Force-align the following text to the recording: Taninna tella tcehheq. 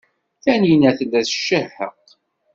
Taninna 0.43 0.91
tella 0.97 1.21
tcehheq. 1.27 1.77